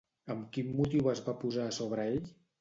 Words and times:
Amb 0.35 0.47
quin 0.55 0.71
motiu 0.79 1.11
es 1.13 1.21
va 1.27 1.37
posar 1.45 1.67
sobre 1.81 2.09
ell? 2.15 2.19